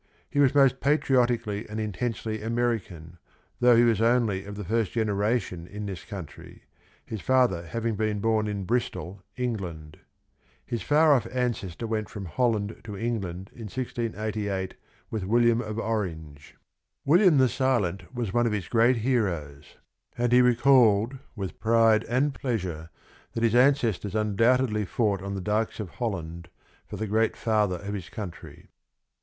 He 0.31 0.39
was 0.39 0.55
most 0.55 0.79
patriotic 0.79 1.45
ally 1.47 1.63
and 1.69 1.79
intensely 1.79 2.41
American, 2.41 3.19
though 3.59 3.75
he 3.75 3.83
was 3.83 4.01
only 4.01 4.45
of 4.45 4.55
the 4.55 4.63
first 4.63 4.93
generation 4.93 5.67
in 5.67 5.85
this 5.85 6.03
country, 6.03 6.63
his 7.05 7.21
father 7.21 7.67
having 7.67 7.95
been 7.95 8.19
born 8.19 8.47
in 8.47 8.63
Bristol, 8.63 9.21
England. 9.37 9.99
His 10.65 10.81
far 10.81 11.13
off 11.13 11.27
ancestor 11.31 11.85
went 11.85 12.09
from 12.09 12.25
Holland 12.25 12.81
to 12.85 12.97
England 12.97 13.51
in 13.53 13.65
1688 13.65 14.73
with 15.11 15.23
William 15.23 15.61
of 15.61 15.77
Orange. 15.77 16.55
William 17.05 17.37
the 17.37 17.47
Silent 17.47 18.11
was 18.11 18.33
one 18.33 18.47
of 18.47 18.53
his 18.53 18.67
great 18.67 18.95
heroes 19.05 19.75
and 20.17 20.31
he 20.31 20.41
recalled 20.41 21.11
viii 21.11 21.19
FOREWORD 21.19 21.21
with 21.35 21.59
pride 21.59 22.03
and 22.05 22.33
pleasure 22.33 22.89
that 23.33 23.43
his 23.43 23.53
ancestors 23.53 24.15
un 24.15 24.35
doubtedly 24.35 24.83
fought 24.83 25.21
on 25.21 25.35
the 25.35 25.41
dykes 25.41 25.79
of 25.79 25.89
Holland 25.89 26.49
for 26.87 26.97
the 26.97 27.05
great 27.05 27.37
Father 27.37 27.75
of 27.75 27.93
his 27.93 28.09
Country. 28.09 28.69